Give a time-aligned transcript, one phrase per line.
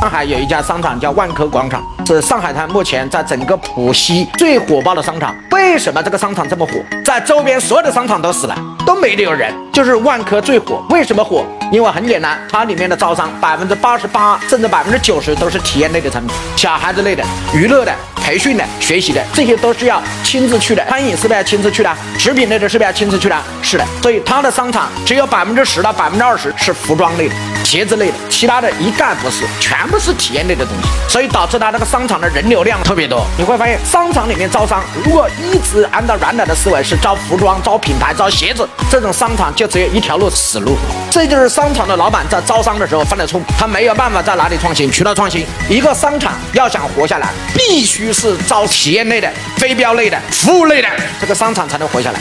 [0.00, 5.36] 上海有一家商场叫万科广场，是上海滩目前在整个浦西最火爆的商场。
[5.50, 6.72] 为什么这个商场这么火？
[7.04, 10.82] 在周边所有的商场都死了，都没得有人，就是万科最火。
[10.88, 11.44] 为什么火？
[11.70, 17.22] 因为很简单，它里面的招商百分之八十八甚至百分之九十都是体验类的产品，小孩子类的、
[17.52, 20.82] 娱乐的、培训的、学习的，这些都是要亲自去的。
[20.86, 21.94] 餐饮是不是要亲自去的？
[22.18, 23.36] 食品类的是不是要亲自去的？
[23.60, 23.84] 是的。
[24.00, 27.34] 所以它的商场只有百分之十到百分之二十是服装类的。
[27.70, 33.24] 鞋子类的，其他的一概不是，全部是体验类的东西，所以导致它那个商场的人流量特别多。
[33.38, 40.76] 你会发现，商场里面招商，如果一直按照原来的思维是招服装、招品牌、招鞋子，这种商场就只有一条路死路。
[41.12, 45.46] 这就是商场的老板在招商的时候犯的错，他没有办法在哪里创新，渠道创新。
[45.68, 50.88] 一个商场要想活下来，必须是招体验类的、非标类的、服务类的，
[51.20, 52.18] 这个商场才能活下来。